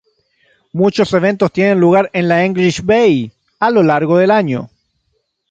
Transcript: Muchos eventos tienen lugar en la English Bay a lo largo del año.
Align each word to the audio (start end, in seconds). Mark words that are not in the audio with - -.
Muchos 0.73 1.13
eventos 1.13 1.53
tienen 1.53 1.79
lugar 1.79 2.09
en 2.13 2.27
la 2.27 2.43
English 2.43 2.81
Bay 2.81 3.31
a 3.59 3.69
lo 3.69 3.83
largo 3.83 4.17
del 4.17 4.31
año. 4.31 4.67